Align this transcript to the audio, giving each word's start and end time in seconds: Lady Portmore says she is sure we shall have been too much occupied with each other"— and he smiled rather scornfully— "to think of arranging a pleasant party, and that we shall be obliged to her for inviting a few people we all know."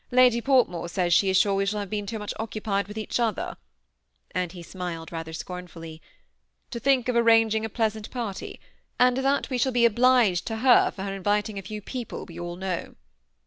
Lady 0.09 0.41
Portmore 0.41 0.89
says 0.89 1.13
she 1.13 1.29
is 1.29 1.37
sure 1.37 1.53
we 1.53 1.63
shall 1.63 1.79
have 1.79 1.89
been 1.91 2.07
too 2.07 2.17
much 2.17 2.33
occupied 2.39 2.87
with 2.87 2.97
each 2.97 3.19
other"— 3.19 3.55
and 4.31 4.51
he 4.51 4.63
smiled 4.63 5.11
rather 5.11 5.31
scornfully— 5.31 6.01
"to 6.71 6.79
think 6.79 7.07
of 7.07 7.15
arranging 7.15 7.63
a 7.63 7.69
pleasant 7.69 8.09
party, 8.09 8.59
and 8.99 9.17
that 9.17 9.51
we 9.51 9.59
shall 9.59 9.71
be 9.71 9.85
obliged 9.85 10.47
to 10.47 10.55
her 10.65 10.89
for 10.89 11.03
inviting 11.13 11.59
a 11.59 11.61
few 11.61 11.83
people 11.83 12.25
we 12.25 12.39
all 12.39 12.55
know." 12.55 12.95